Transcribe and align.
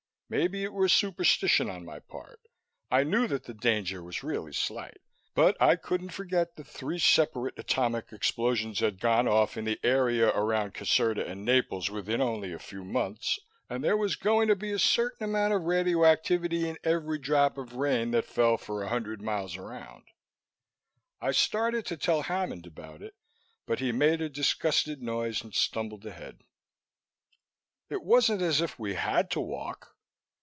Maybe 0.33 0.63
it 0.63 0.71
was 0.71 0.93
superstition 0.93 1.69
on 1.69 1.83
my 1.83 1.99
part 1.99 2.39
I 2.89 3.03
knew 3.03 3.27
that 3.27 3.43
the 3.43 3.53
danger 3.53 4.01
was 4.01 4.23
really 4.23 4.53
slight 4.53 5.01
but 5.35 5.61
I 5.61 5.75
couldn't 5.75 6.13
forget 6.13 6.55
that 6.55 6.67
three 6.67 6.99
separate 6.99 7.59
atomic 7.59 8.13
explosions 8.13 8.79
had 8.79 9.01
gone 9.01 9.27
off 9.27 9.57
in 9.57 9.65
the 9.65 9.77
area 9.83 10.29
around 10.29 10.73
Caserta 10.73 11.27
and 11.27 11.43
Naples 11.43 11.89
within 11.89 12.21
only 12.21 12.53
a 12.53 12.59
few 12.59 12.85
months, 12.85 13.39
and 13.69 13.83
there 13.83 13.97
was 13.97 14.15
going 14.15 14.47
to 14.47 14.55
be 14.55 14.71
a 14.71 14.79
certain 14.79 15.25
amount 15.25 15.53
of 15.53 15.63
radioactivity 15.63 16.69
in 16.69 16.77
every 16.81 17.19
drop 17.19 17.57
of 17.57 17.75
rain 17.75 18.11
that 18.11 18.23
fell 18.23 18.55
for 18.55 18.83
a 18.83 18.87
hundred 18.87 19.21
miles 19.21 19.57
around. 19.57 20.05
I 21.19 21.31
started 21.33 21.85
to 21.87 21.97
tell 21.97 22.21
Hammond 22.21 22.65
about 22.65 23.01
it, 23.01 23.15
but 23.65 23.79
he 23.79 23.91
made 23.91 24.21
a 24.21 24.29
disgusted 24.29 25.01
noise 25.01 25.41
and 25.43 25.53
stumbled 25.53 26.05
ahead. 26.05 26.39
It 27.89 28.01
wasn't 28.03 28.41
as 28.41 28.61
if 28.61 28.79
we 28.79 28.93
had 28.93 29.29
to 29.31 29.41
walk. 29.41 29.89